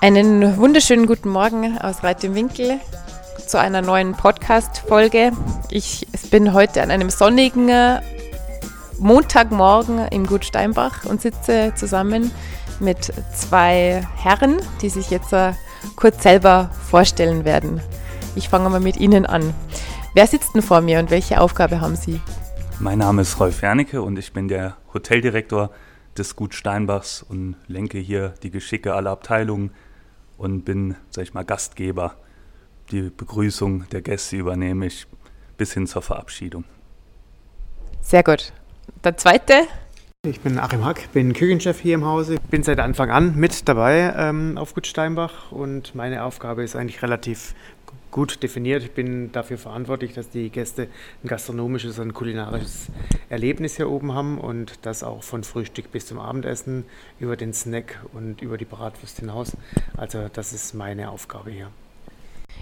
[0.00, 2.78] Einen wunderschönen guten Morgen aus Reit im Winkel
[3.44, 5.32] zu einer neuen Podcast-Folge.
[5.70, 7.68] Ich bin heute an einem sonnigen
[9.00, 12.30] Montagmorgen im Gut Steinbach und sitze zusammen
[12.78, 15.54] mit zwei Herren, die sich jetzt äh,
[15.96, 17.80] kurz selber vorstellen werden.
[18.36, 19.52] Ich fange mal mit Ihnen an.
[20.14, 22.20] Wer sitzt denn vor mir und welche Aufgabe haben Sie?
[22.78, 25.70] Mein Name ist Rolf Wernicke und ich bin der Hoteldirektor
[26.16, 29.72] des Gut Steinbachs und lenke hier die Geschicke aller Abteilungen
[30.38, 32.14] und bin, sag ich mal, Gastgeber.
[32.90, 35.06] Die Begrüßung der Gäste übernehme ich
[35.58, 36.64] bis hin zur Verabschiedung.
[38.00, 38.52] Sehr gut.
[39.04, 39.66] Der zweite?
[40.26, 44.14] Ich bin Achim Hack, bin Küchenchef hier im Hause, bin seit Anfang an mit dabei
[44.16, 47.54] ähm, auf Gut Steinbach und meine Aufgabe ist eigentlich relativ
[48.10, 48.82] gut definiert.
[48.82, 50.88] Ich bin dafür verantwortlich, dass die Gäste
[51.22, 52.88] ein gastronomisches und kulinarisches
[53.28, 56.84] Erlebnis hier oben haben und das auch von Frühstück bis zum Abendessen
[57.20, 59.56] über den Snack und über die Bratwurst hinaus.
[59.96, 61.68] Also das ist meine Aufgabe hier.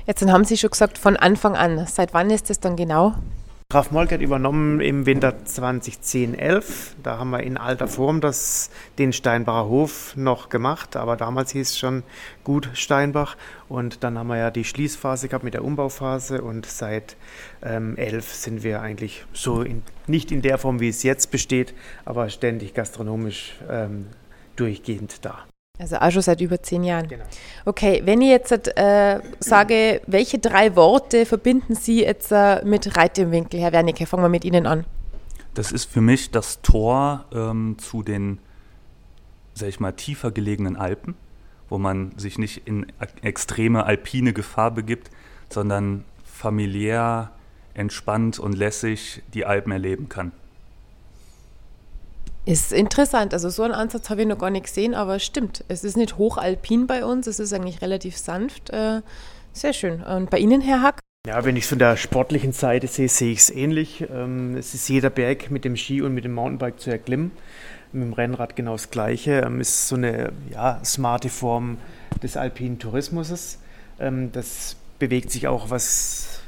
[0.06, 1.86] Jetzt haben Sie schon gesagt, von Anfang an.
[1.86, 3.14] Seit wann ist das dann genau?
[3.68, 6.94] Graf Molk hat übernommen im Winter 2010-11.
[7.02, 11.70] Da haben wir in alter Form das, den Steinbacher Hof noch gemacht, aber damals hieß
[11.70, 12.04] es schon
[12.44, 13.36] Gut Steinbach.
[13.68, 17.16] Und dann haben wir ja die Schließphase gehabt mit der Umbauphase und seit
[17.60, 21.74] ähm, 11 sind wir eigentlich so in, nicht in der Form, wie es jetzt besteht,
[22.04, 24.06] aber ständig gastronomisch ähm,
[24.54, 25.44] durchgehend da.
[25.78, 27.08] Also auch schon seit über zehn Jahren.
[27.08, 27.24] Genau.
[27.66, 33.18] Okay, wenn ich jetzt äh, sage, welche drei Worte verbinden Sie jetzt äh, mit Reit
[33.18, 34.06] im Winkel, Herr Wernicke?
[34.06, 34.86] Fangen wir mit Ihnen an.
[35.52, 38.38] Das ist für mich das Tor ähm, zu den,
[39.54, 41.14] sag ich mal, tiefer gelegenen Alpen,
[41.68, 42.86] wo man sich nicht in
[43.22, 45.10] extreme alpine Gefahr begibt,
[45.50, 47.32] sondern familiär,
[47.74, 50.32] entspannt und lässig die Alpen erleben kann.
[52.46, 53.34] Ist interessant.
[53.34, 55.64] Also so einen Ansatz habe ich noch gar nicht gesehen, aber stimmt.
[55.66, 58.70] Es ist nicht hochalpin bei uns, es ist eigentlich relativ sanft.
[58.70, 59.02] Äh,
[59.52, 60.00] sehr schön.
[60.00, 61.00] Und bei Ihnen, Herr Hack?
[61.26, 64.06] Ja, wenn ich es von der sportlichen Seite sehe, sehe ich es ähnlich.
[64.08, 67.32] Ähm, es ist jeder Berg mit dem Ski und mit dem Mountainbike zu erklimmen.
[67.92, 69.42] Mit dem Rennrad genau das Gleiche.
[69.44, 71.78] Ähm, es ist so eine ja, smarte Form
[72.22, 73.58] des alpinen Tourismus.
[73.98, 76.42] Ähm, das bewegt sich auch, was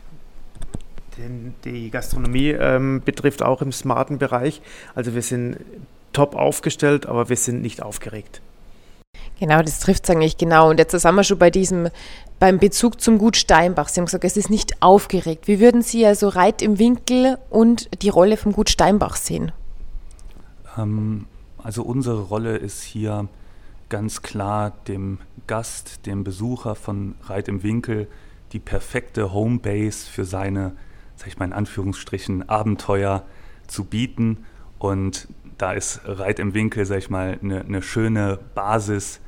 [1.19, 4.63] den, die Gastronomie ähm, betrifft, auch im smarten Bereich.
[4.95, 5.59] Also wir sind
[6.13, 8.41] top aufgestellt, aber wir sind nicht aufgeregt.
[9.39, 10.71] Genau, das trifft es eigentlich genau.
[10.71, 11.89] Und jetzt sind wir schon bei diesem,
[12.41, 13.89] beim Bezug zum Gut Steinbach.
[13.89, 15.47] Sie haben gesagt, es ist nicht aufgeregt.
[15.47, 19.53] Wie würden Sie also Reit im Winkel und die Rolle vom Gut Steinbach sehen?
[20.77, 21.27] Ähm,
[21.63, 23.29] also unsere Rolle ist hier
[23.89, 28.09] ganz klar dem Gast, dem Besucher von Reit im Winkel
[28.53, 30.73] die perfekte Homebase für seine
[31.29, 33.25] ich mal in Anführungsstrichen, Abenteuer
[33.67, 34.45] zu bieten.
[34.79, 39.21] Und da ist Reit im Winkel, sag ich mal, eine, eine schöne Basis,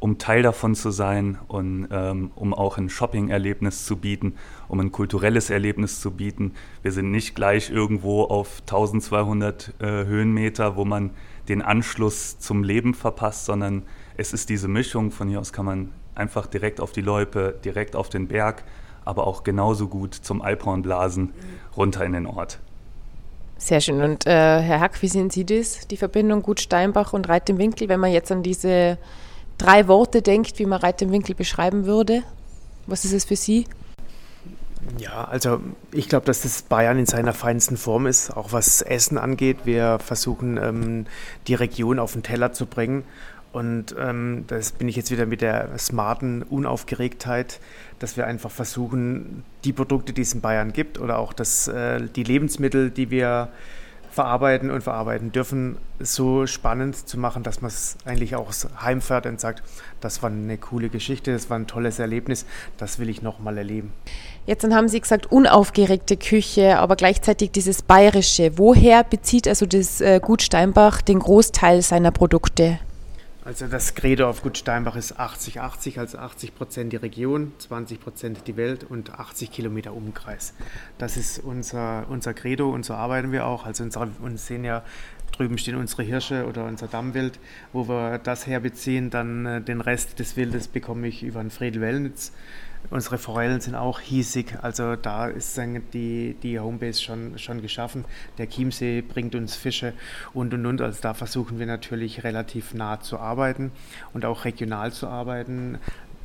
[0.00, 4.34] um Teil davon zu sein und ähm, um auch ein Shopping-Erlebnis zu bieten,
[4.68, 6.52] um ein kulturelles Erlebnis zu bieten.
[6.82, 11.10] Wir sind nicht gleich irgendwo auf 1200 äh, Höhenmeter, wo man
[11.48, 13.82] den Anschluss zum Leben verpasst, sondern
[14.16, 15.10] es ist diese Mischung.
[15.10, 18.64] Von hier aus kann man einfach direkt auf die Loipe, direkt auf den Berg
[19.08, 21.32] aber auch genauso gut zum Alphornblasen
[21.76, 22.58] runter in den Ort.
[23.56, 24.02] Sehr schön.
[24.02, 24.30] Und äh,
[24.60, 27.98] Herr Hack, wie sehen Sie das, die Verbindung Gut Steinbach und Reit im Winkel, wenn
[27.98, 28.98] man jetzt an diese
[29.56, 32.22] drei Worte denkt, wie man Reit im Winkel beschreiben würde?
[32.86, 33.66] Was ist es für Sie?
[34.98, 39.18] Ja, also ich glaube, dass das Bayern in seiner feinsten Form ist, auch was Essen
[39.18, 39.58] angeht.
[39.64, 41.06] Wir versuchen, ähm,
[41.46, 43.04] die Region auf den Teller zu bringen
[43.58, 47.58] und ähm, das bin ich jetzt wieder mit der smarten Unaufgeregtheit,
[47.98, 52.02] dass wir einfach versuchen, die Produkte, die es in Bayern gibt oder auch das, äh,
[52.14, 53.48] die Lebensmittel, die wir
[54.12, 59.40] verarbeiten und verarbeiten dürfen, so spannend zu machen, dass man es eigentlich auch heimfährt und
[59.40, 59.64] sagt,
[60.00, 62.46] das war eine coole Geschichte, das war ein tolles Erlebnis,
[62.76, 63.92] das will ich nochmal erleben.
[64.46, 68.52] Jetzt dann haben Sie gesagt, unaufgeregte Küche, aber gleichzeitig dieses Bayerische.
[68.56, 72.78] Woher bezieht also das äh, Gut Steinbach den Großteil seiner Produkte?
[73.48, 78.46] Also das Credo auf Gut Steinbach ist 80-80, also 80 Prozent die Region, 20 Prozent
[78.46, 80.52] die Welt und 80 Kilometer Umkreis.
[80.98, 83.64] Das ist unser, unser Credo und so arbeiten wir auch.
[83.64, 84.84] Also unsere, uns sehen ja
[85.32, 87.38] drüben stehen unsere Hirsche oder unser Dammwild,
[87.72, 89.08] wo wir das herbeziehen.
[89.08, 92.32] Dann äh, den Rest des Wildes bekomme ich über den Friedel Wellnitz.
[92.90, 95.60] Unsere Forellen sind auch hiesig, also da ist
[95.92, 98.04] die, die Homebase schon, schon geschaffen.
[98.38, 99.92] Der Chiemsee bringt uns Fische
[100.32, 100.80] und und und.
[100.80, 103.72] Also da versuchen wir natürlich relativ nah zu arbeiten
[104.14, 105.78] und auch regional zu arbeiten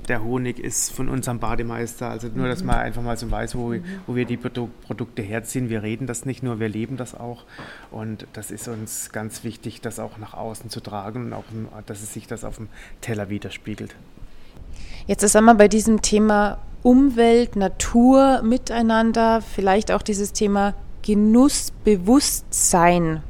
[0.08, 2.10] der Honig ist von unserem Bademeister.
[2.10, 3.76] Also nur, dass man einfach mal so weiß, wo,
[4.08, 5.70] wo wir die Produkte herziehen.
[5.70, 7.46] Wir reden das nicht nur, wir leben das auch.
[7.92, 11.46] Und das ist uns ganz wichtig, das auch nach außen zu tragen und auch,
[11.86, 12.68] dass es sich das auf dem
[13.02, 13.96] Teller widerspiegelt.
[15.06, 23.22] Jetzt sind wir bei diesem Thema Umwelt, Natur, Miteinander, vielleicht auch dieses Thema Genussbewusstsein.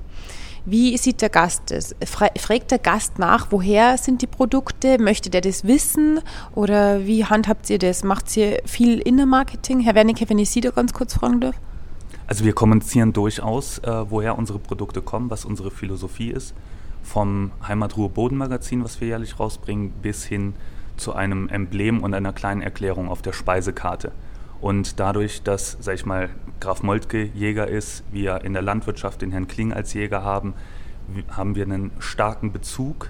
[0.66, 1.96] Wie sieht der Gast es?
[2.06, 5.00] Fragt der Gast nach, woher sind die Produkte?
[5.00, 6.20] Möchte der das wissen?
[6.54, 8.04] Oder wie handhabt ihr das?
[8.04, 9.80] Macht ihr viel Innermarketing?
[9.80, 11.56] Herr Wernicke, wenn ich Sie da ganz kurz fragen darf.
[12.28, 16.54] Also wir kommunizieren durchaus, äh, woher unsere Produkte kommen, was unsere Philosophie ist.
[17.02, 20.54] Vom Heimatruhe Bodenmagazin, was wir jährlich rausbringen, bis hin
[20.98, 24.12] zu einem Emblem und einer kleinen Erklärung auf der Speisekarte.
[24.62, 26.30] Und dadurch, dass, sag ich mal,
[26.60, 30.54] Graf Moltke Jäger ist, wir in der Landwirtschaft den Herrn Kling als Jäger haben,
[31.30, 33.10] haben wir einen starken Bezug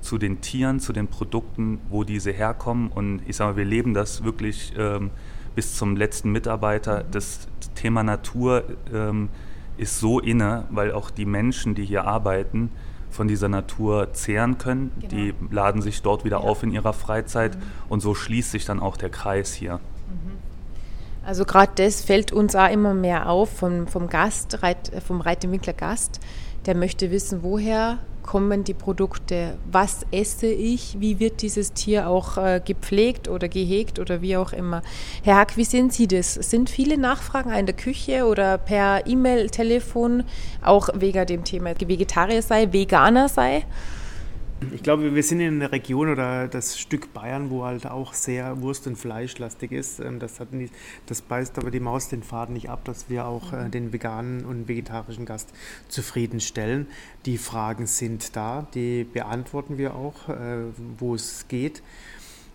[0.00, 2.88] zu den Tieren, zu den Produkten, wo diese herkommen.
[2.88, 5.10] Und ich sage mal, wir leben das wirklich ähm,
[5.54, 7.04] bis zum letzten Mitarbeiter.
[7.10, 9.30] Das Thema Natur ähm,
[9.76, 12.70] ist so inne, weil auch die Menschen, die hier arbeiten,
[13.20, 14.92] von dieser Natur zehren können.
[14.98, 15.10] Genau.
[15.10, 16.42] Die laden sich dort wieder ja.
[16.42, 17.62] auf in ihrer Freizeit mhm.
[17.90, 19.74] und so schließt sich dann auch der Kreis hier.
[19.74, 20.38] Mhm.
[21.22, 24.58] Also gerade das fällt uns auch immer mehr auf vom, vom Gast,
[25.06, 26.18] vom Reitewinkler Gast.
[26.64, 27.98] Der möchte wissen, woher
[28.30, 33.98] kommen die Produkte, was esse ich, wie wird dieses Tier auch äh, gepflegt oder gehegt
[33.98, 34.82] oder wie auch immer.
[35.24, 36.34] Herr Hack, wie sehen Sie das?
[36.34, 40.22] Sind viele Nachfragen in der Küche oder per E-Mail, Telefon,
[40.62, 43.64] auch wegen dem Thema Vegetarier sei, Veganer sei?
[44.74, 48.60] Ich glaube, wir sind in einer Region oder das Stück Bayern, wo halt auch sehr
[48.60, 50.00] Wurst- und Fleischlastig ist.
[50.00, 50.74] Ähm, das, hat nicht,
[51.06, 54.44] das beißt aber die Maus den Faden nicht ab, dass wir auch äh, den veganen
[54.44, 55.54] und vegetarischen Gast
[55.88, 56.88] zufriedenstellen.
[57.24, 60.64] Die Fragen sind da, die beantworten wir auch, äh,
[60.98, 61.82] wo es geht.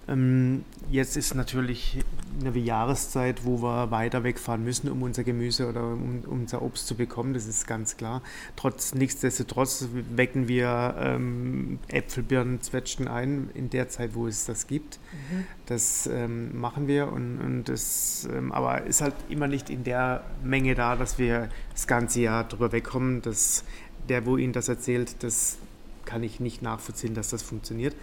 [0.08, 2.00] Ähm, jetzt ist natürlich
[2.40, 6.88] eine Jahreszeit, wo wir weiter wegfahren müssen, um unser Gemüse oder um, um unser Obst
[6.88, 8.22] zu bekommen, das ist ganz klar.
[8.56, 14.68] Trotz, nichtsdestotrotz wecken wir ähm, Äpfel, Birnen, Zwetschgen ein in der Zeit, wo es das
[14.68, 15.00] gibt.
[15.12, 15.46] Mhm.
[15.66, 20.24] Das ähm, machen wir und, und das, ähm, aber ist halt immer nicht in der
[20.44, 23.22] Menge da, dass wir das ganze Jahr drüber wegkommen.
[23.22, 23.64] Dass
[24.10, 25.58] der, wo Ihnen das erzählt, das
[26.06, 27.96] kann ich nicht nachvollziehen, dass das funktioniert.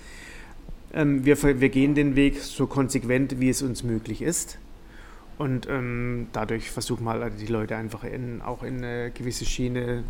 [0.94, 4.58] Ähm, wir, wir gehen den Weg so konsequent, wie es uns möglich ist.
[5.38, 10.04] Und ähm, dadurch versuchen wir halt die Leute einfach in, auch in eine gewisse Schiene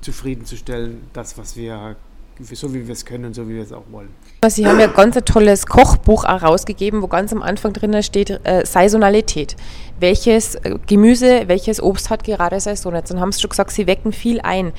[0.00, 1.96] zufriedenzustellen, das, was wir,
[2.38, 4.10] so wie wir es können und so wie wir es auch wollen.
[4.46, 8.64] Sie haben ja ganz ein tolles Kochbuch herausgegeben, wo ganz am Anfang drin steht äh,
[8.66, 9.56] Saisonalität.
[9.98, 12.94] Welches äh, Gemüse, welches Obst hat gerade Saison?
[12.94, 14.72] Jetzt haben Sie schon gesagt, Sie wecken viel ein.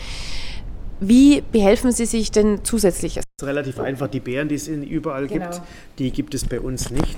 [1.00, 3.18] Wie behelfen Sie sich denn zusätzlich?
[3.18, 4.08] Es ist relativ einfach.
[4.08, 5.46] Die Beeren, die es überall genau.
[5.50, 5.62] gibt,
[6.00, 7.18] die gibt es bei uns nicht.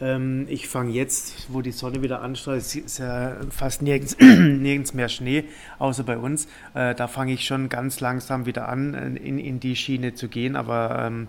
[0.00, 5.08] Ähm, ich fange jetzt, wo die Sonne wieder anstrahlt, ist ja fast nirgends, nirgends mehr
[5.08, 5.44] Schnee,
[5.78, 6.46] außer bei uns.
[6.74, 10.56] Äh, da fange ich schon ganz langsam wieder an, in, in die Schiene zu gehen.
[10.56, 11.28] Aber ähm,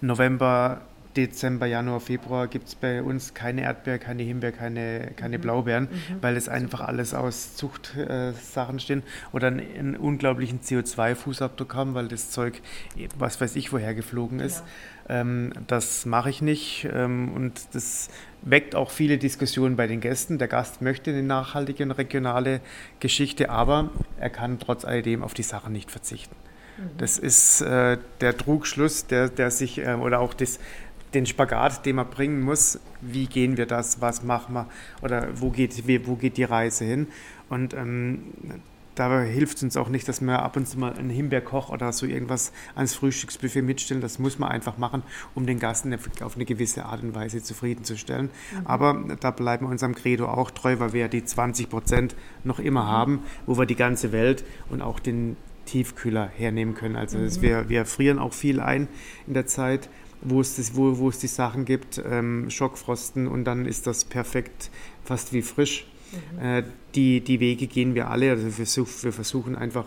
[0.00, 0.80] November,
[1.18, 5.42] Dezember, Januar, Februar gibt es bei uns keine Erdbeer, keine Himbeer, keine, keine mhm.
[5.42, 6.16] Blaubeeren, mhm.
[6.20, 12.06] weil es einfach alles aus Zuchtsachen äh, stehen oder einen, einen unglaublichen CO2-Fußabdruck haben, weil
[12.06, 12.60] das Zeug,
[13.18, 14.62] was weiß ich, woher geflogen ist.
[15.08, 15.20] Ja.
[15.20, 18.10] Ähm, das mache ich nicht ähm, und das
[18.42, 20.38] weckt auch viele Diskussionen bei den Gästen.
[20.38, 22.60] Der Gast möchte eine nachhaltige und regionale
[23.00, 26.36] Geschichte, aber er kann trotz alledem auf die Sachen nicht verzichten.
[26.78, 26.90] Mhm.
[26.98, 30.58] Das ist äh, der Trugschluss, der, der sich, äh, oder auch das,
[31.14, 34.66] den Spagat, den man bringen muss, wie gehen wir das, was machen wir
[35.02, 37.08] oder wo geht, wo geht die Reise hin.
[37.48, 38.22] Und ähm,
[38.98, 41.92] da hilft es uns auch nicht, dass wir ab und zu mal einen Himbeerkoch oder
[41.92, 44.00] so irgendwas ans Frühstücksbuffet mitstellen.
[44.00, 45.02] Das muss man einfach machen,
[45.34, 45.86] um den Gast
[46.22, 48.30] auf eine gewisse Art und Weise zufriedenzustellen.
[48.52, 48.66] Mhm.
[48.66, 52.58] Aber da bleiben wir unserem Credo auch treu, weil wir ja die 20 Prozent noch
[52.58, 52.88] immer mhm.
[52.88, 55.36] haben, wo wir die ganze Welt und auch den
[55.66, 56.96] Tiefkühler hernehmen können.
[56.96, 57.42] Also mhm.
[57.42, 58.88] wir, wir frieren auch viel ein
[59.26, 59.88] in der Zeit
[60.22, 64.04] wo es, das, wo, wo es die Sachen gibt, ähm, Schockfrosten und dann ist das
[64.04, 64.70] perfekt,
[65.04, 65.86] fast wie frisch.
[66.12, 66.44] Mhm.
[66.44, 66.62] Äh,
[66.94, 69.86] die, die Wege gehen wir alle, also wir, wir versuchen einfach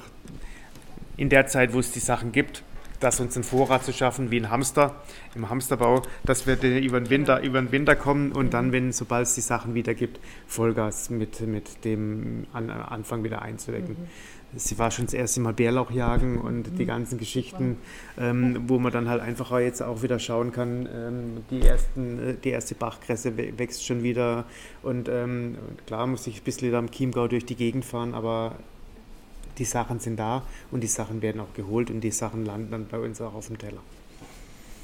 [1.18, 2.64] in der Zeit, wo es die Sachen gibt,
[3.02, 4.96] das uns einen Vorrat zu schaffen, wie ein Hamster
[5.36, 8.52] im Hamsterbau, dass wir über den Winter, über den Winter kommen und mhm.
[8.52, 13.42] dann, wenn sobald es die Sachen wieder gibt, Vollgas mit, mit dem An Anfang wieder
[13.42, 13.98] einzudecken.
[14.00, 14.08] Mhm
[14.56, 16.76] sie war schon das erste Mal Bärlauch jagen und mhm.
[16.76, 17.78] die ganzen Geschichten,
[18.20, 22.34] ähm, wo man dann halt einfach jetzt auch wieder schauen kann, ähm, die, ersten, äh,
[22.36, 24.46] die erste Bachkresse wächst schon wieder
[24.84, 28.56] und ähm, klar muss ich ein bisschen am Chiemgau durch die Gegend fahren, aber
[29.58, 32.88] die Sachen sind da und die Sachen werden auch geholt und die Sachen landen dann
[32.88, 33.80] bei uns auch auf dem Teller.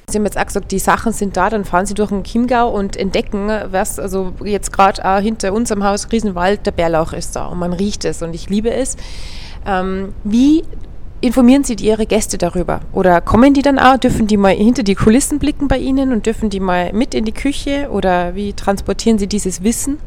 [0.09, 2.69] Sie haben jetzt auch gesagt, die Sachen sind da, dann fahren Sie durch den Chiemgau
[2.69, 7.59] und entdecken, was, also jetzt gerade hinter unserem Haus Riesenwald, der Bärlauch ist da und
[7.59, 8.95] man riecht es und ich liebe es.
[9.65, 10.63] Ähm, wie
[11.19, 12.79] informieren Sie Ihre Gäste darüber?
[12.93, 16.25] Oder kommen die dann auch, dürfen die mal hinter die Kulissen blicken bei Ihnen und
[16.25, 17.89] dürfen die mal mit in die Küche?
[17.91, 19.97] Oder wie transportieren Sie dieses Wissen?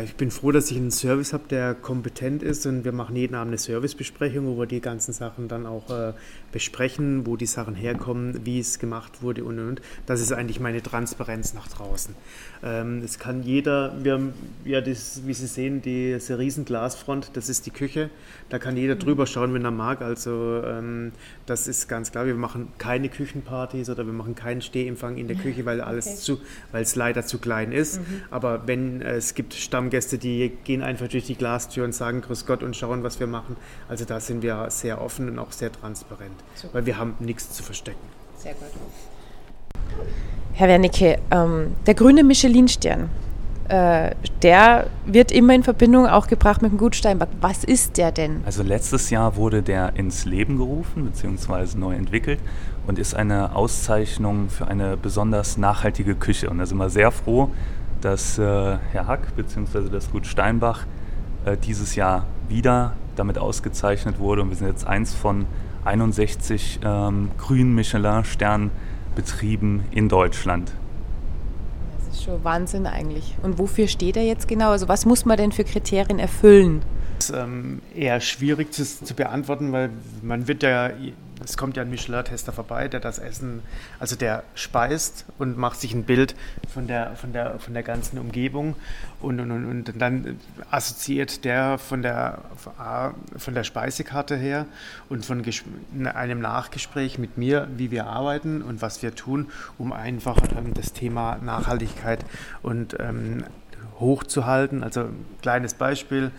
[0.00, 3.34] Ich bin froh, dass ich einen Service habe, der kompetent ist und wir machen jeden
[3.34, 6.14] Abend eine Servicebesprechung, wo wir die ganzen Sachen dann auch äh,
[6.50, 9.82] besprechen, wo die Sachen herkommen, wie es gemacht wurde und und und.
[10.06, 12.14] Das ist eigentlich meine Transparenz nach draußen.
[12.62, 14.32] Ähm, es kann jeder, wir haben
[14.64, 18.08] ja, das, wie Sie sehen, diese riesen Glasfront, das ist die Küche.
[18.48, 20.00] Da kann jeder drüber schauen, wenn er mag.
[20.00, 21.12] Also ähm,
[21.44, 22.24] das ist ganz klar.
[22.24, 26.16] Wir machen keine Küchenpartys oder wir machen keinen Stehempfang in der Küche, weil alles okay.
[26.16, 28.00] zu, weil es leider zu klein ist.
[28.00, 28.22] Mhm.
[28.30, 32.46] Aber wenn äh, es gibt Stammgäste, die gehen einfach durch die Glastür und sagen Grüß
[32.46, 33.56] Gott und schauen, was wir machen.
[33.88, 36.74] Also da sind wir sehr offen und auch sehr transparent, Super.
[36.74, 37.98] weil wir haben nichts zu verstecken.
[38.36, 38.68] Sehr gut.
[40.52, 43.08] Herr Wernicke, ähm, der grüne Michelin-Stern,
[43.68, 47.28] äh, der wird immer in Verbindung auch gebracht mit dem Gut Steinbach.
[47.40, 48.42] Was ist der denn?
[48.44, 51.76] Also letztes Jahr wurde der ins Leben gerufen bzw.
[51.76, 52.38] neu entwickelt
[52.86, 56.50] und ist eine Auszeichnung für eine besonders nachhaltige Küche.
[56.50, 57.50] Und da sind wir sehr froh,
[58.02, 59.88] dass äh, Herr Hack bzw.
[59.90, 60.86] das Gut Steinbach
[61.44, 64.42] äh, dieses Jahr wieder damit ausgezeichnet wurde.
[64.42, 65.46] Und wir sind jetzt eins von
[65.84, 68.70] 61 ähm, grünen Michelin-Sternen
[69.14, 70.72] Betrieben in Deutschland.
[71.98, 73.36] Das ist schon Wahnsinn eigentlich.
[73.42, 74.70] Und wofür steht er jetzt genau?
[74.70, 76.82] Also was muss man denn für Kriterien erfüllen?
[77.30, 79.90] Ähm, eher schwierig zu, zu beantworten, weil
[80.22, 80.90] man wird ja
[81.44, 83.62] es kommt ja ein Michelin-Tester vorbei, der das Essen,
[83.98, 86.34] also der speist und macht sich ein Bild
[86.72, 88.76] von der, von der, von der ganzen Umgebung
[89.20, 90.38] und, und, und, und dann
[90.70, 92.38] assoziiert der von der,
[93.36, 94.66] von der Speisekarte her
[95.08, 95.44] und von
[96.04, 100.92] einem Nachgespräch mit mir, wie wir arbeiten und was wir tun, um einfach ähm, das
[100.92, 102.24] Thema Nachhaltigkeit
[102.62, 103.44] und ähm,
[103.98, 104.82] hochzuhalten.
[104.82, 105.08] Also
[105.40, 106.32] kleines Beispiel,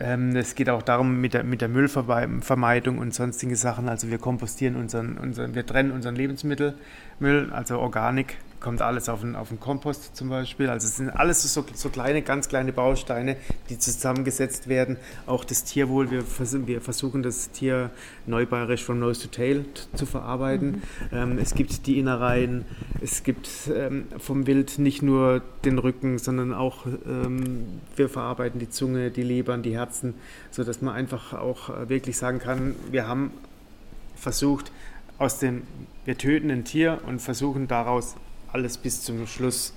[0.00, 3.88] es geht auch darum mit der, mit der Müllvermeidung und sonstige Sachen.
[3.88, 9.36] Also wir kompostieren unseren, unseren wir trennen unseren Lebensmittelmüll, also Organik kommt alles auf den,
[9.36, 10.68] auf den Kompost zum Beispiel.
[10.68, 13.36] Also es sind alles so, so kleine, ganz kleine Bausteine,
[13.68, 14.96] die zusammengesetzt werden.
[15.26, 17.90] Auch das Tierwohl, wir, vers wir versuchen das Tier
[18.26, 20.82] neubayerisch von Nose to Tail zu verarbeiten.
[21.10, 21.16] Mhm.
[21.16, 22.64] Ähm, es gibt die Innereien,
[23.00, 28.70] es gibt ähm, vom Wild nicht nur den Rücken, sondern auch ähm, wir verarbeiten die
[28.70, 30.14] Zunge, die Lebern, die Herzen,
[30.50, 33.32] sodass man einfach auch äh, wirklich sagen kann, wir haben
[34.16, 34.72] versucht,
[35.18, 35.62] aus dem,
[36.04, 38.16] wir töten ein Tier und versuchen daraus
[38.52, 39.72] alles bis zum Schluss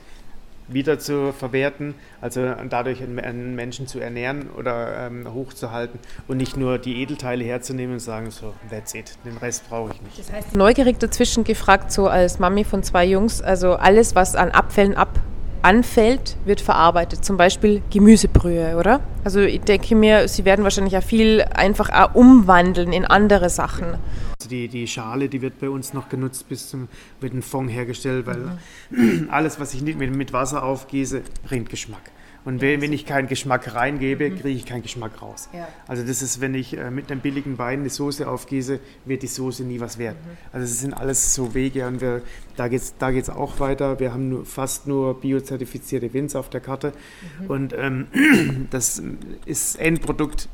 [0.68, 6.78] wieder zu verwerten, also dadurch einen Menschen zu ernähren oder ähm, hochzuhalten und nicht nur
[6.78, 10.20] die Edelteile herzunehmen und sagen, so, that's it, den Rest brauche ich nicht.
[10.20, 14.52] Das heißt, neugierig dazwischen gefragt, so als Mami von zwei Jungs, also alles, was an
[14.52, 15.20] Abfällen ab
[15.62, 17.24] anfällt, wird verarbeitet.
[17.24, 19.02] Zum Beispiel Gemüsebrühe, oder?
[19.24, 23.96] Also ich denke mir, Sie werden wahrscheinlich auch viel einfach auch umwandeln in andere Sachen.
[24.40, 26.88] Also die, die Schale, die wird bei uns noch genutzt, bis zum
[27.20, 28.58] wird ein Fond hergestellt, weil
[28.90, 29.30] mhm.
[29.32, 32.12] alles, was ich nicht mit, mit Wasser aufgieße, bringt Geschmack.
[32.44, 34.36] Und wenn, wenn ich keinen Geschmack reingebe, mhm.
[34.40, 35.50] kriege ich keinen Geschmack raus.
[35.54, 35.68] Ja.
[35.88, 39.28] Also das ist, wenn ich äh, mit einem billigen Wein eine Soße aufgieße, wird die
[39.28, 40.16] Soße nie was wert.
[40.16, 40.38] Mhm.
[40.52, 42.22] Also das sind alles so Wege und wir,
[42.56, 44.00] da geht es da geht's auch weiter.
[44.00, 46.94] Wir haben nur, fast nur biozertifizierte Wins auf der Karte
[47.42, 47.48] mhm.
[47.48, 48.08] und ähm,
[48.72, 49.02] das
[49.46, 50.50] ist Endprodukt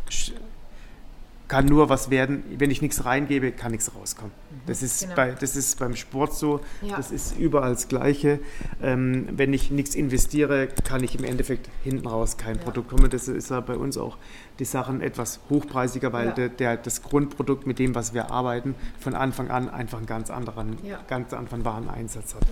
[1.48, 4.32] kann nur was werden, wenn ich nichts reingebe, kann nichts rauskommen.
[4.32, 5.16] Mhm, das, ist genau.
[5.16, 6.98] bei, das ist beim Sport so, ja.
[6.98, 8.40] das ist überall das Gleiche.
[8.82, 12.64] Ähm, wenn ich nichts investiere, kann ich im Endeffekt hinten raus kein ja.
[12.64, 13.10] Produkt kommen.
[13.10, 14.18] Das ist ja bei uns auch
[14.60, 16.32] die Sachen etwas hochpreisiger, weil ja.
[16.34, 20.30] der, der, das Grundprodukt, mit dem, was wir arbeiten, von Anfang an einfach einen ganz
[20.30, 20.78] anderen,
[21.08, 22.44] ganz anderen Wareneinsatz hat.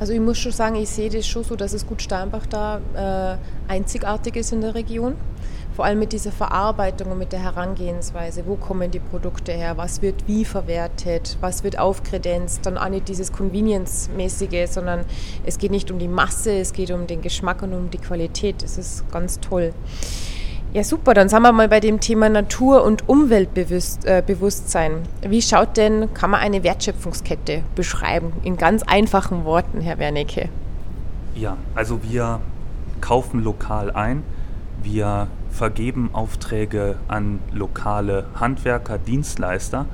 [0.00, 3.38] Also ich muss schon sagen, ich sehe das schon so, dass es Gut Steinbach da
[3.68, 5.16] äh, einzigartig ist in der Region
[5.78, 10.02] vor allem mit dieser Verarbeitung und mit der Herangehensweise, wo kommen die Produkte her, was
[10.02, 15.04] wird wie verwertet, was wird aufkredenzt, dann auch nicht dieses Convenience-mäßige, sondern
[15.46, 18.64] es geht nicht um die Masse, es geht um den Geschmack und um die Qualität.
[18.64, 19.72] Das ist ganz toll.
[20.72, 21.14] Ja, super.
[21.14, 24.92] Dann sind wir mal bei dem Thema Natur- und Umweltbewusstsein.
[25.20, 28.32] Äh, Wie schaut denn, kann man eine Wertschöpfungskette beschreiben?
[28.42, 30.48] In ganz einfachen Worten, Herr Wernicke.
[31.36, 32.40] Ja, also wir
[33.00, 34.24] kaufen lokal ein.
[34.82, 39.86] Wir vergeben Aufträge an lokale Handwerker, Dienstleister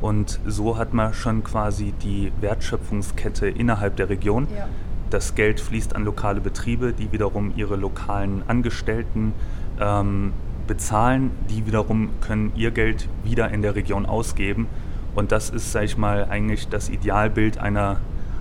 [0.00, 4.46] und so hat man schon quasi die Wertschöpfungskette innerhalb der Region.
[4.54, 4.68] Ja.
[5.10, 9.32] Das Geld fließt an lokale Betriebe, die wiederum ihre lokalen Angestellten
[9.80, 10.32] ähm,
[10.66, 14.68] bezahlen, die wiederum können ihr Geld wieder in der Region ausgeben.
[15.14, 17.96] Und das ist, sage ich mal, eigentlich das Idealbild einer,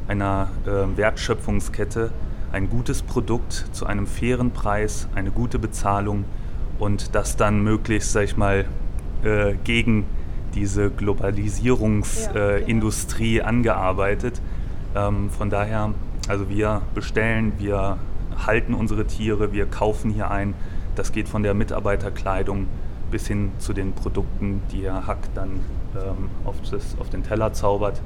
[0.08, 2.12] einer äh, Wertschöpfungskette.
[2.52, 6.26] Ein gutes Produkt zu einem fairen Preis, eine gute Bezahlung
[6.80, 8.66] und das dann möglichst, sag ich mal,
[9.24, 10.06] äh, gegen
[10.54, 13.50] diese Globalisierungsindustrie äh, genau.
[13.50, 14.42] angearbeitet.
[14.96, 15.94] Ähm, von daher,
[16.28, 17.98] also wir bestellen, wir
[18.46, 20.54] halten unsere Tiere, wir kaufen hier ein.
[20.96, 22.68] Das geht von der Mitarbeiterkleidung
[23.12, 25.60] bis hin zu den Produkten, die Herr Hack dann
[25.96, 28.02] ähm, auf, das, auf den Teller zaubert.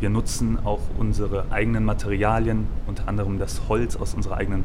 [0.00, 4.64] Wir nutzen auch unsere eigenen Materialien, unter anderem das Holz aus, unserer eigenen,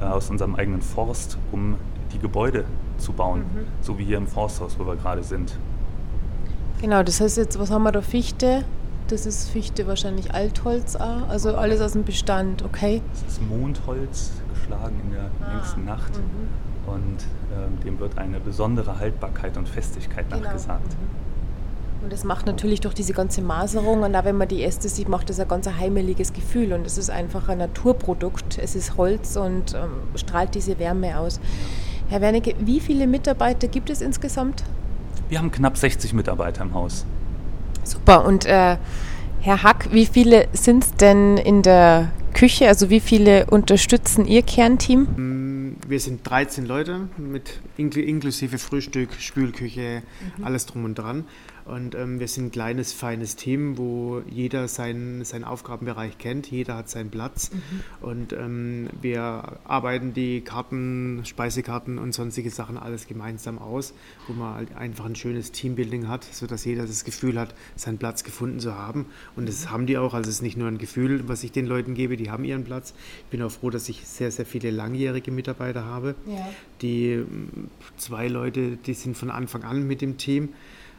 [0.00, 1.76] äh, aus unserem eigenen Forst, um
[2.14, 2.64] die Gebäude
[2.98, 3.66] zu bauen, mhm.
[3.82, 5.56] so wie hier im Forsthaus, wo wir gerade sind.
[6.80, 8.00] Genau, das heißt jetzt, was haben wir da?
[8.00, 8.64] Fichte,
[9.08, 13.02] das ist Fichte wahrscheinlich Altholz, also alles aus dem Bestand, okay?
[13.12, 15.52] Das ist Mondholz, geschlagen in der ah.
[15.52, 16.12] längsten Nacht.
[16.16, 16.92] Mhm.
[16.92, 20.42] Und ähm, dem wird eine besondere Haltbarkeit und Festigkeit genau.
[20.42, 20.88] nachgesagt.
[20.88, 21.24] Mhm.
[22.04, 25.08] Und das macht natürlich durch diese ganze Maserung und auch wenn man die Äste sieht,
[25.08, 28.58] macht das ein ganz heimeliges Gefühl und es ist einfach ein Naturprodukt.
[28.58, 31.40] Es ist Holz und ähm, strahlt diese Wärme aus.
[32.14, 34.62] Herr Wernicke, wie viele Mitarbeiter gibt es insgesamt?
[35.28, 37.04] Wir haben knapp 60 Mitarbeiter im Haus.
[37.82, 38.24] Super.
[38.24, 38.76] Und äh,
[39.40, 42.68] Herr Hack, wie viele sind es denn in der Küche?
[42.68, 45.00] Also wie viele unterstützen Ihr Kernteam?
[45.16, 50.04] Mm, wir sind 13 Leute mit inklusive Frühstück, Spülküche,
[50.38, 50.44] mhm.
[50.44, 51.24] alles drum und dran.
[51.64, 56.76] Und ähm, wir sind ein kleines, feines Team, wo jeder seinen, seinen Aufgabenbereich kennt, jeder
[56.76, 57.50] hat seinen Platz.
[57.52, 57.60] Mhm.
[58.06, 63.94] Und ähm, wir arbeiten die Karten, Speisekarten und sonstige Sachen alles gemeinsam aus,
[64.28, 68.24] wo man halt einfach ein schönes Teambuilding hat, sodass jeder das Gefühl hat, seinen Platz
[68.24, 69.06] gefunden zu haben.
[69.34, 69.70] Und das mhm.
[69.70, 70.12] haben die auch.
[70.12, 72.64] Also es ist nicht nur ein Gefühl, was ich den Leuten gebe, die haben ihren
[72.64, 72.92] Platz.
[73.24, 76.14] Ich bin auch froh, dass ich sehr, sehr viele langjährige Mitarbeiter habe.
[76.26, 76.46] Ja.
[76.82, 77.24] Die
[77.96, 80.50] zwei Leute, die sind von Anfang an mit dem Team.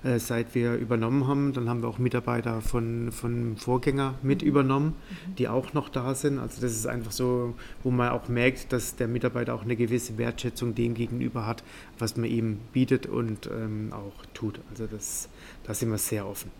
[0.06, 1.54] Äh, seit wir übernommen haben.
[1.54, 4.48] Dann haben wir auch Mitarbeiter von, von Vorgänger mit mhm.
[4.48, 5.36] übernommen, mhm.
[5.36, 6.38] die auch noch da sind.
[6.38, 10.18] Also das ist einfach so, wo man auch merkt, dass der Mitarbeiter auch eine gewisse
[10.20, 11.64] Wertschätzung dem gegenüber hat,
[11.98, 14.60] was man ihm bietet und ähm, auch tut.
[14.70, 15.28] Also das,
[15.64, 16.52] da sind wir sehr offen.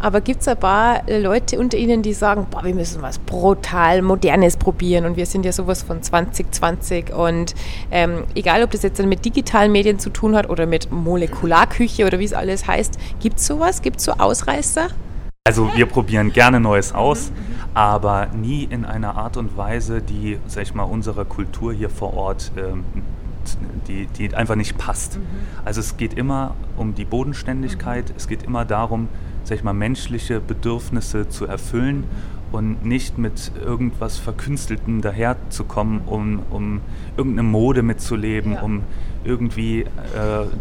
[0.00, 4.02] Aber gibt es ein paar Leute unter Ihnen, die sagen, boah, wir müssen was brutal
[4.02, 7.54] Modernes probieren und wir sind ja sowas von 2020 und
[7.90, 12.18] ähm, egal, ob das jetzt mit digitalen Medien zu tun hat oder mit Molekularküche oder
[12.18, 13.82] wie es alles heißt, gibt es sowas?
[13.82, 14.88] Gibt es so Ausreißer?
[15.44, 17.32] Also wir probieren gerne Neues aus,
[17.74, 22.14] aber nie in einer Art und Weise, die, sag ich mal, unserer Kultur hier vor
[22.14, 22.84] Ort ähm,
[23.86, 25.16] die, die einfach nicht passt.
[25.16, 25.22] Mhm.
[25.64, 29.08] Also es geht immer um die Bodenständigkeit, es geht immer darum,
[29.48, 32.04] sag ich mal, menschliche Bedürfnisse zu erfüllen
[32.52, 36.80] und nicht mit irgendwas Verkünsteltem daherzukommen, um, um
[37.16, 38.60] irgendeine Mode mitzuleben, ja.
[38.60, 38.82] um
[39.24, 39.86] irgendwie äh,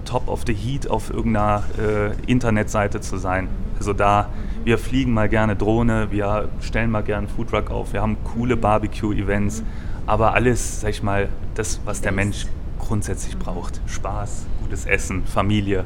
[0.06, 3.50] top of the heat auf irgendeiner äh, Internetseite zu sein.
[3.78, 4.30] Also da,
[4.63, 9.63] wir fliegen mal gerne Drohne, wir stellen mal gerne Foodtruck auf, wir haben coole Barbecue-Events,
[10.06, 12.47] aber alles, sag ich mal, das, was der Mensch
[12.80, 13.82] grundsätzlich braucht.
[13.86, 15.84] Spaß, gutes Essen, Familie,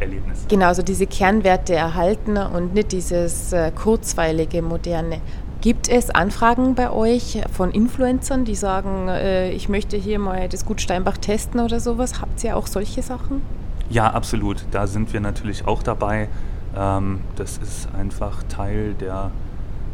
[0.00, 0.46] Erlebnis.
[0.48, 5.20] Genau, also diese Kernwerte erhalten und nicht dieses äh, kurzweilige, moderne.
[5.60, 10.66] Gibt es Anfragen bei euch von Influencern, die sagen, äh, ich möchte hier mal das
[10.66, 12.20] Gut Steinbach testen oder sowas?
[12.20, 13.40] Habt ihr auch solche Sachen?
[13.88, 14.64] Ja, absolut.
[14.72, 16.28] Da sind wir natürlich auch dabei.
[16.76, 19.30] Ähm, das ist einfach Teil der,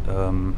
[0.09, 0.55] ähm,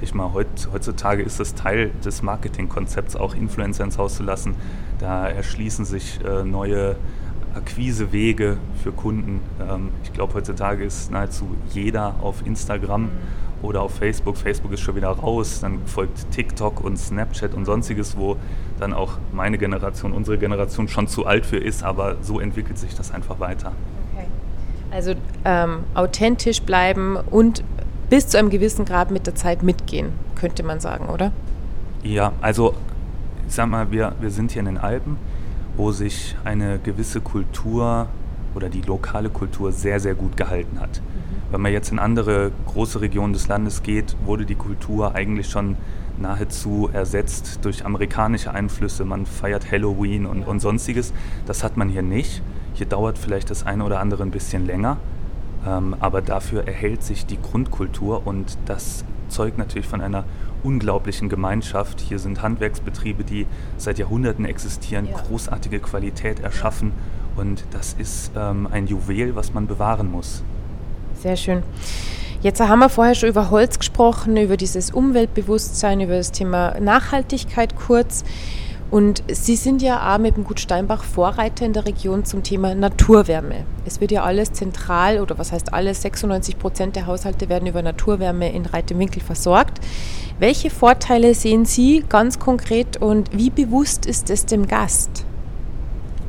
[0.00, 4.54] ich mal, heutzutage ist es Teil des Marketingkonzepts, auch Influencer ins Haus zu lassen.
[4.98, 6.96] Da erschließen sich äh, neue
[7.56, 9.40] Akquisewege für Kunden.
[9.60, 13.08] Ähm, ich glaube, heutzutage ist nahezu jeder auf Instagram
[13.62, 14.36] oder auf Facebook.
[14.36, 15.60] Facebook ist schon wieder raus.
[15.60, 18.36] Dann folgt TikTok und Snapchat und sonstiges, wo
[18.78, 21.82] dann auch meine Generation, unsere Generation schon zu alt für ist.
[21.82, 23.72] Aber so entwickelt sich das einfach weiter.
[24.14, 24.26] Okay.
[24.90, 25.14] Also
[25.44, 27.64] ähm, authentisch bleiben und
[28.10, 31.32] bis zu einem gewissen Grad mit der Zeit mitgehen, könnte man sagen, oder?
[32.02, 32.74] Ja, also
[33.48, 35.16] ich sag mal, wir, wir sind hier in den Alpen
[35.76, 38.08] wo sich eine gewisse Kultur
[38.54, 41.00] oder die lokale Kultur sehr, sehr gut gehalten hat.
[41.00, 41.52] Mhm.
[41.52, 45.76] Wenn man jetzt in andere große Regionen des Landes geht, wurde die Kultur eigentlich schon
[46.18, 49.04] nahezu ersetzt durch amerikanische Einflüsse.
[49.04, 51.12] Man feiert Halloween und, und sonstiges.
[51.46, 52.42] Das hat man hier nicht.
[52.74, 54.98] Hier dauert vielleicht das eine oder andere ein bisschen länger,
[55.66, 60.24] ähm, aber dafür erhält sich die Grundkultur und das zeugt natürlich von einer
[60.62, 62.00] unglaublichen Gemeinschaft.
[62.00, 65.18] Hier sind Handwerksbetriebe, die seit Jahrhunderten existieren, ja.
[65.18, 66.92] großartige Qualität erschaffen
[67.36, 70.42] und das ist ähm, ein Juwel, was man bewahren muss.
[71.20, 71.62] Sehr schön.
[72.42, 77.76] Jetzt haben wir vorher schon über Holz gesprochen, über dieses Umweltbewusstsein, über das Thema Nachhaltigkeit
[77.76, 78.24] kurz.
[78.90, 82.74] Und Sie sind ja auch mit dem Gut Steinbach Vorreiter in der Region zum Thema
[82.74, 83.64] Naturwärme.
[83.84, 87.82] Es wird ja alles zentral, oder was heißt alles, 96 Prozent der Haushalte werden über
[87.82, 89.80] Naturwärme in Reit im Winkel versorgt.
[90.38, 95.24] Welche Vorteile sehen Sie ganz konkret und wie bewusst ist es dem Gast?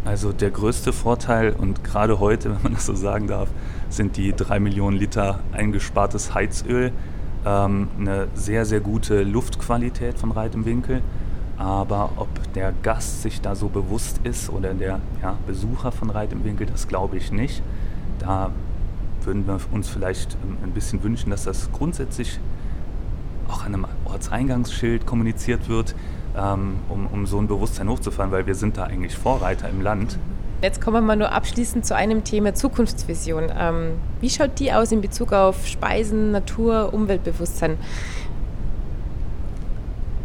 [0.04, 3.50] Also der größte Vorteil und gerade heute, wenn man das so sagen darf,
[3.90, 6.92] sind die drei Millionen Liter eingespartes Heizöl.
[7.46, 11.02] Ähm, eine sehr, sehr gute Luftqualität von Reit Winkel.
[11.58, 16.32] Aber ob der Gast sich da so bewusst ist oder der ja, Besucher von Reit
[16.32, 17.64] im Winkel, das glaube ich nicht.
[18.20, 18.52] Da
[19.24, 22.40] würden wir uns vielleicht ähm, ein bisschen wünschen, dass das grundsätzlich
[23.50, 25.96] auch an einem Ortseingangsschild kommuniziert wird,
[26.38, 30.18] ähm, um, um so ein Bewusstsein hochzufahren, weil wir sind da eigentlich Vorreiter im Land.
[30.62, 33.52] Jetzt kommen wir mal nur abschließend zu einem Thema Zukunftsvision.
[33.56, 33.92] Ähm,
[34.22, 37.78] wie schaut die aus in Bezug auf Speisen, Natur, Umweltbewusstsein?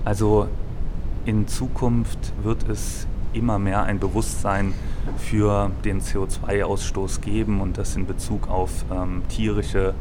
[0.05, 0.49] Also
[1.25, 4.75] in Zukunft wird es immer mehr ein Bewusstsein
[5.17, 9.95] für den CO2-Ausstoß geben und das in Bezug auf ähm, tierische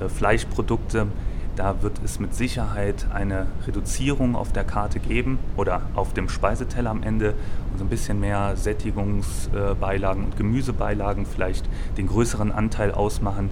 [0.00, 1.08] äh, Fleischprodukte.
[1.56, 6.90] Da wird es mit Sicherheit eine Reduzierung auf der Karte geben oder auf dem Speiseteller
[6.90, 7.34] am Ende
[7.72, 13.50] und so ein bisschen mehr Sättigungsbeilagen und Gemüsebeilagen vielleicht den größeren Anteil ausmachen.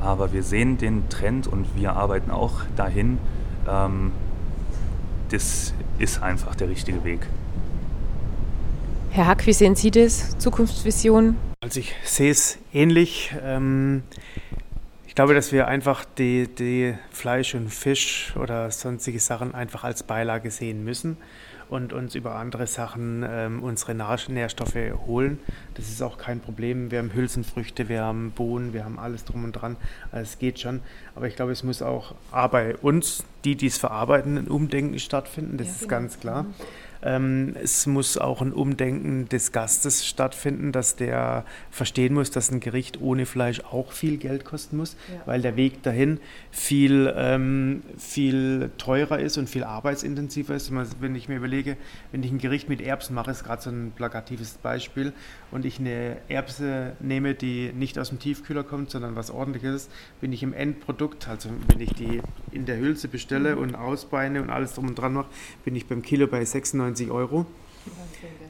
[0.00, 3.18] Aber wir sehen den Trend und wir arbeiten auch dahin.
[3.66, 4.12] Ähm,
[5.30, 7.20] das ist einfach der richtige Weg.
[9.10, 10.36] Herr Hack, wie sehen Sie das?
[10.38, 11.36] Zukunftsvision?
[11.60, 13.34] Also ich sehe es ähnlich.
[13.42, 14.02] Ähm,
[15.06, 20.02] ich glaube, dass wir einfach die, die Fleisch und Fisch oder sonstige Sachen einfach als
[20.02, 21.16] Beilage sehen müssen
[21.68, 25.38] und uns über andere Sachen ähm, unsere Nährstoffe holen.
[25.74, 26.90] Das ist auch kein Problem.
[26.90, 29.76] Wir haben Hülsenfrüchte, wir haben Bohnen, wir haben alles drum und dran.
[30.12, 30.80] Also es geht schon.
[31.14, 35.56] Aber ich glaube, es muss auch A, bei uns, die dies verarbeiten, ein Umdenken stattfinden.
[35.56, 35.90] Das ja, ist genau.
[35.90, 36.42] ganz klar.
[36.42, 36.54] Mhm.
[37.02, 42.58] Ähm, es muss auch ein Umdenken des Gastes stattfinden, dass der verstehen muss, dass ein
[42.58, 45.20] Gericht ohne Fleisch auch viel Geld kosten muss, ja.
[45.26, 46.18] weil der Weg dahin
[46.50, 50.72] viel, ähm, viel teurer ist und viel arbeitsintensiver ist.
[51.00, 51.76] Wenn ich mir überlege,
[52.12, 55.12] wenn ich ein Gericht mit Erbsen mache, ist gerade so ein plakatives Beispiel,
[55.52, 59.88] und ich eine Erbse nehme, die nicht aus dem Tiefkühler kommt, sondern was ordentliches,
[60.20, 63.58] bin ich im Endprodukt, also wenn ich die in der Hülse bestelle mhm.
[63.58, 65.28] und ausbeine und alles drum und dran mache,
[65.64, 67.46] bin ich beim Kilo bei 96 Euro.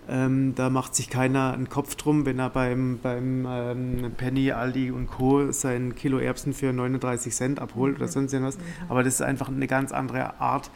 [0.09, 4.93] Ähm, da macht sich keiner einen Kopf drum, wenn er beim, beim ähm, Penny, Aldi
[4.93, 5.51] und Co.
[5.51, 7.97] sein Kilo Erbsen für 39 Cent abholt mhm.
[7.97, 8.57] oder sonst irgendwas.
[8.57, 8.63] Mhm.
[8.89, 10.71] Aber das ist einfach eine ganz andere Art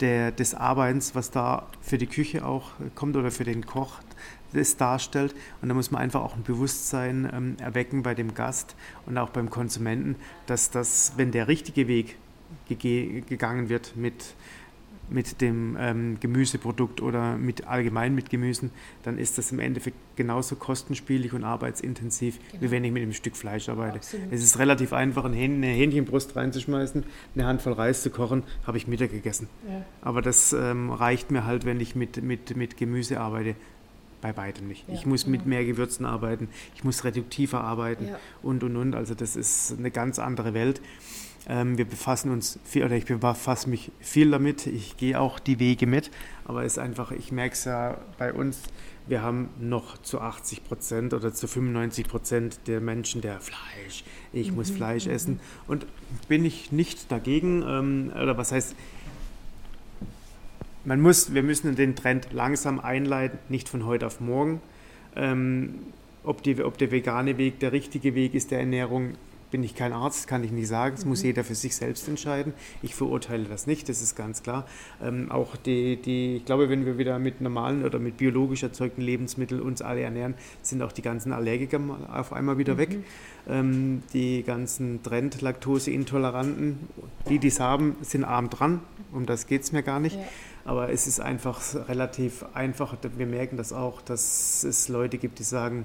[0.00, 3.98] der, des Arbeitens, was da für die Küche auch kommt oder für den Koch
[4.52, 5.34] das darstellt.
[5.60, 8.76] Und da muss man einfach auch ein Bewusstsein ähm, erwecken bei dem Gast
[9.06, 12.16] und auch beim Konsumenten, dass das, wenn der richtige Weg
[12.68, 14.34] gegangen wird mit,
[15.08, 18.70] mit dem ähm, Gemüseprodukt oder mit allgemein mit Gemüsen,
[19.04, 22.62] dann ist das im Endeffekt genauso kostenspielig und arbeitsintensiv, genau.
[22.62, 23.96] wie wenn ich mit einem Stück Fleisch arbeite.
[23.96, 24.32] Absolut.
[24.32, 27.04] Es ist relativ einfach, eine Hähnchenbrust reinzuschmeißen,
[27.34, 29.48] eine Handvoll Reis zu kochen, habe ich Mittag gegessen.
[29.68, 29.84] Ja.
[30.02, 33.54] Aber das ähm, reicht mir halt, wenn ich mit, mit, mit Gemüse arbeite
[34.20, 34.88] bei weitem nicht.
[34.88, 34.94] Ja.
[34.94, 38.18] Ich muss mit mehr Gewürzen arbeiten, ich muss reduktiver arbeiten ja.
[38.42, 38.94] und und und.
[38.94, 40.80] Also das ist eine ganz andere Welt.
[41.48, 44.66] Ähm, wir befassen uns viel, oder ich befasse mich viel damit.
[44.66, 46.10] Ich gehe auch die Wege mit,
[46.44, 48.58] aber es ist einfach, ich merke es ja bei uns,
[49.06, 54.02] wir haben noch zu 80 Prozent oder zu 95 Prozent der Menschen der Fleisch.
[54.32, 54.56] Ich mhm.
[54.56, 55.12] muss Fleisch mhm.
[55.12, 55.40] essen.
[55.68, 55.86] Und
[56.28, 58.74] bin ich nicht dagegen, ähm, oder was heißt,
[60.84, 64.60] man muss, wir müssen den Trend langsam einleiten, nicht von heute auf morgen.
[65.14, 65.74] Ähm,
[66.24, 69.14] ob, die, ob der vegane Weg der richtige Weg ist der Ernährung,
[69.50, 70.96] bin ich kein Arzt, kann ich nicht sagen.
[70.96, 71.10] Das mhm.
[71.10, 72.52] muss jeder für sich selbst entscheiden.
[72.82, 74.66] Ich verurteile das nicht, das ist ganz klar.
[75.02, 79.00] Ähm, auch die, die, ich glaube, wenn wir wieder mit normalen oder mit biologisch erzeugten
[79.00, 81.80] Lebensmitteln uns alle ernähren, sind auch die ganzen Allergiker
[82.12, 82.78] auf einmal wieder mhm.
[82.78, 82.98] weg.
[83.48, 86.78] Ähm, die ganzen Trend-Laktose-Intoleranten,
[87.28, 88.80] die dies haben, sind arm dran.
[89.12, 90.16] Um das geht es mir gar nicht.
[90.16, 90.24] Ja.
[90.64, 92.96] Aber es ist einfach relativ einfach.
[93.16, 95.84] Wir merken das auch, dass es Leute gibt, die sagen,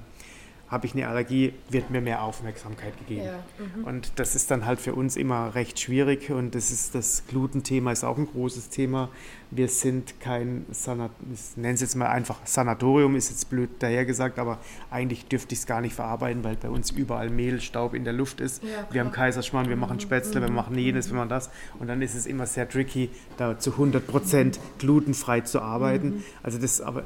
[0.71, 3.25] habe ich eine Allergie, wird mir mehr Aufmerksamkeit gegeben.
[3.25, 3.83] Ja, mhm.
[3.83, 7.91] und das ist dann halt für uns immer recht schwierig und das ist das Glutenthema
[7.91, 9.09] ist auch ein großes Thema.
[9.51, 14.39] Wir sind kein Sanat ich nenne es jetzt mal einfach Sanatorium, ist jetzt blöd dahergesagt,
[14.39, 18.05] aber eigentlich dürfte ich es gar nicht verarbeiten, weil bei uns überall Mehl, Staub in
[18.05, 18.63] der Luft ist.
[18.63, 20.45] Ja, wir haben Kaiserschmarrn, wir machen Spätzle, mhm.
[20.45, 23.71] wir machen jenes, wir machen das und dann ist es immer sehr tricky, da zu
[23.73, 26.07] 100 Prozent glutenfrei zu arbeiten.
[26.07, 26.23] Mhm.
[26.43, 27.03] Also das aber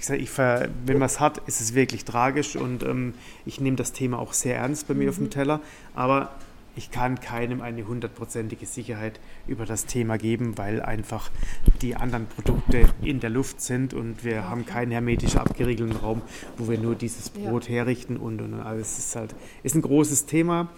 [0.00, 3.12] wie gesagt, ich ver, wenn man es hat, ist es wirklich tragisch und ähm,
[3.44, 5.08] ich nehme das Thema auch sehr ernst bei mir mhm.
[5.10, 5.30] auf dem mhm.
[5.30, 5.60] Teller.
[5.94, 6.30] Aber
[6.74, 11.30] ich kann keinem eine hundertprozentige Sicherheit über das Thema geben, weil einfach
[11.82, 16.22] die anderen Produkte in der Luft sind und wir haben keinen hermetisch abgeriegelten Raum,
[16.56, 17.74] wo wir nur dieses Brot ja.
[17.74, 20.70] herrichten und, und alles ist halt ist ein großes Thema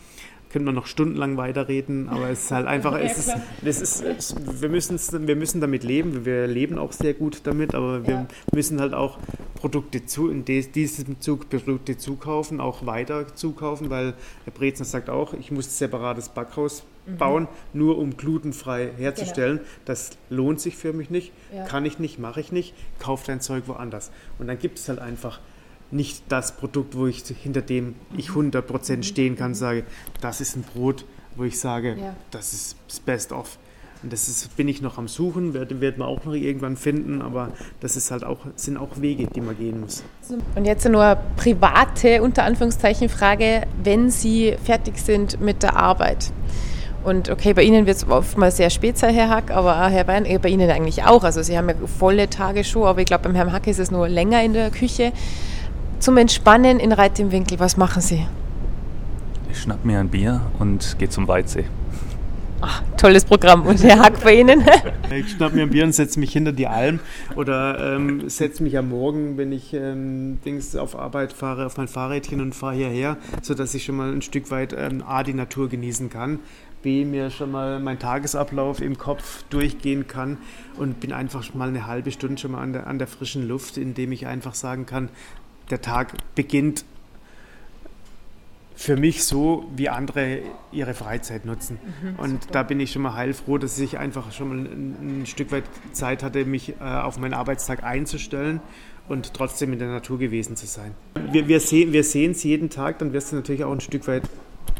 [0.52, 3.34] könnte man noch stundenlang weiterreden, aber es ist halt einfach, es ist,
[3.64, 7.74] es ist, es, wir, müssen, wir müssen damit leben, wir leben auch sehr gut damit,
[7.74, 8.26] aber wir ja.
[8.52, 9.18] müssen halt auch
[9.54, 15.32] Produkte zu, in diesem Zug Produkte zukaufen, auch weiter zukaufen, weil Herr Brezner sagt auch,
[15.32, 17.16] ich muss ein separates Backhaus mhm.
[17.16, 19.58] bauen, nur um glutenfrei herzustellen.
[19.58, 19.68] Genau.
[19.86, 21.64] Das lohnt sich für mich nicht, ja.
[21.64, 24.10] kann ich nicht, mache ich nicht, kauf dein Zeug woanders.
[24.38, 25.40] Und dann gibt es halt einfach
[25.92, 29.02] nicht das Produkt, wo ich hinter dem ich 100% mhm.
[29.02, 29.84] stehen kann, sage,
[30.20, 31.04] das ist ein Brot,
[31.36, 32.16] wo ich sage, ja.
[32.30, 33.58] das ist das Best of.
[34.02, 37.22] Und das ist, bin ich noch am Suchen, werden, werden wir auch noch irgendwann finden,
[37.22, 40.02] aber das ist halt auch, sind auch Wege, die man gehen muss.
[40.56, 46.32] Und jetzt nur eine private, unter Anführungszeichen, Frage, wenn Sie fertig sind mit der Arbeit.
[47.04, 50.26] Und okay, bei Ihnen wird es oftmals sehr spät sein, Herr Hack, aber Herr Wein,
[50.40, 51.22] bei Ihnen eigentlich auch.
[51.22, 53.92] Also Sie haben ja volle Tage schon, aber ich glaube, beim Herrn Hack ist es
[53.92, 55.12] nur länger in der Küche
[56.02, 58.26] zum Entspannen in Reit im Winkel, was machen Sie?
[59.50, 61.64] Ich schnapp mir ein Bier und gehe zum Weitsee.
[62.60, 63.66] Ach, tolles Programm.
[63.66, 64.64] Und Herr Hack bei Ihnen?
[65.14, 67.00] ich schnapp mir ein Bier und setze mich hinter die Alm
[67.36, 71.88] oder ähm, setze mich am Morgen, wenn ich ähm, Dings auf Arbeit fahre, auf mein
[71.88, 75.68] Fahrrädchen und fahre hierher, sodass ich schon mal ein Stück weit ähm, A, die Natur
[75.68, 76.40] genießen kann,
[76.82, 80.38] B, mir schon mal mein Tagesablauf im Kopf durchgehen kann
[80.76, 83.76] und bin einfach mal eine halbe Stunde schon mal an der, an der frischen Luft,
[83.76, 85.08] indem ich einfach sagen kann,
[85.72, 86.84] der Tag beginnt
[88.76, 90.40] für mich so, wie andere
[90.72, 91.78] ihre Freizeit nutzen.
[92.02, 92.52] Mhm, und super.
[92.52, 95.64] da bin ich schon mal heilfroh, dass ich einfach schon mal ein, ein Stück weit
[95.92, 98.60] Zeit hatte, mich äh, auf meinen Arbeitstag einzustellen
[99.08, 100.94] und trotzdem in der Natur gewesen zu sein.
[101.30, 104.24] Wir, wir sehen es jeden Tag, dann wirst du natürlich auch ein Stück weit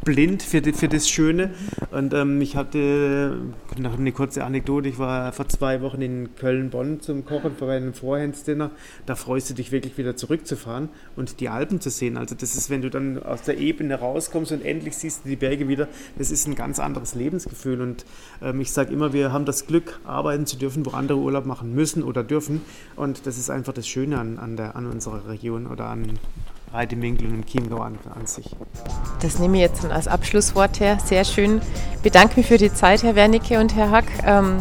[0.04, 1.50] blind für, die, für das Schöne.
[1.90, 3.38] Und ähm, ich hatte
[3.78, 4.88] noch eine kurze Anekdote.
[4.88, 8.70] Ich war vor zwei Wochen in Köln-Bonn zum Kochen für einen Vorhandsdinner.
[9.06, 12.16] Da freust du dich wirklich wieder zurückzufahren und die Alpen zu sehen.
[12.16, 15.36] Also das ist, wenn du dann aus der Ebene rauskommst und endlich siehst du die
[15.36, 15.88] Berge wieder,
[16.18, 17.80] das ist ein ganz anderes Lebensgefühl.
[17.80, 18.04] Und
[18.42, 21.74] ähm, ich sage immer, wir haben das Glück, arbeiten zu dürfen, wo andere Urlaub machen
[21.74, 22.60] müssen oder dürfen.
[22.96, 26.18] Und das ist einfach das Schöne an, an, der, an unserer Region oder an
[26.72, 28.56] Reidewinkel und im Chiemgau an, an, sich.
[29.20, 30.98] Das nehme ich jetzt als Abschlusswort her.
[31.04, 31.60] Sehr schön.
[31.96, 34.06] Ich bedanke mich für die Zeit, Herr Wernicke und Herr Hack.
[34.24, 34.58] Ähm,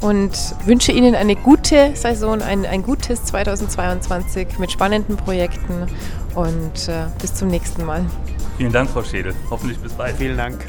[0.00, 5.86] und wünsche Ihnen eine gute Saison, ein, ein gutes 2022 mit spannenden Projekten
[6.34, 8.04] und äh, bis zum nächsten Mal.
[8.58, 9.34] Vielen Dank, Frau Schädel.
[9.50, 10.16] Hoffentlich bis bald.
[10.16, 10.66] Vielen Dank.